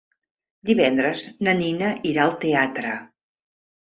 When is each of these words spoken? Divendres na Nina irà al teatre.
Divendres 0.69 1.25
na 1.47 1.53
Nina 1.59 1.91
irà 2.11 2.25
al 2.25 2.35
teatre. 2.45 2.97